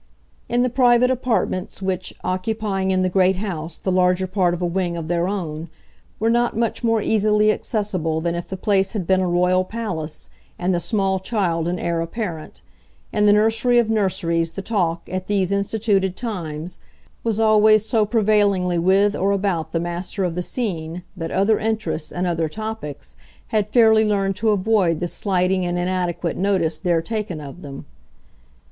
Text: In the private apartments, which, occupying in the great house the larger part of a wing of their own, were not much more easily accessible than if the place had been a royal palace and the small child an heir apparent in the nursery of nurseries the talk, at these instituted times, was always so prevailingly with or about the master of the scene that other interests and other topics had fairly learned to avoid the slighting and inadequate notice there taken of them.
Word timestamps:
In 0.49 0.63
the 0.63 0.69
private 0.71 1.11
apartments, 1.11 1.79
which, 1.79 2.11
occupying 2.23 2.89
in 2.89 3.03
the 3.03 3.07
great 3.07 3.35
house 3.35 3.77
the 3.77 3.91
larger 3.91 4.25
part 4.25 4.55
of 4.55 4.59
a 4.63 4.65
wing 4.65 4.97
of 4.97 5.07
their 5.07 5.27
own, 5.27 5.69
were 6.19 6.27
not 6.31 6.57
much 6.57 6.83
more 6.83 7.03
easily 7.03 7.51
accessible 7.51 8.19
than 8.19 8.33
if 8.33 8.47
the 8.47 8.57
place 8.57 8.93
had 8.93 9.05
been 9.05 9.19
a 9.21 9.27
royal 9.27 9.63
palace 9.63 10.27
and 10.57 10.73
the 10.73 10.79
small 10.79 11.19
child 11.19 11.67
an 11.67 11.77
heir 11.77 12.01
apparent 12.01 12.63
in 13.13 13.27
the 13.27 13.31
nursery 13.33 13.77
of 13.77 13.91
nurseries 13.91 14.53
the 14.53 14.63
talk, 14.63 15.07
at 15.07 15.27
these 15.27 15.51
instituted 15.51 16.15
times, 16.15 16.79
was 17.23 17.39
always 17.39 17.85
so 17.85 18.03
prevailingly 18.03 18.79
with 18.79 19.15
or 19.15 19.29
about 19.29 19.71
the 19.71 19.79
master 19.79 20.23
of 20.23 20.33
the 20.33 20.41
scene 20.41 21.03
that 21.15 21.29
other 21.29 21.59
interests 21.59 22.11
and 22.11 22.25
other 22.25 22.49
topics 22.49 23.15
had 23.49 23.67
fairly 23.67 24.03
learned 24.03 24.35
to 24.35 24.49
avoid 24.49 24.99
the 24.99 25.07
slighting 25.07 25.63
and 25.63 25.77
inadequate 25.77 26.37
notice 26.37 26.79
there 26.79 27.03
taken 27.03 27.39
of 27.39 27.61
them. 27.61 27.85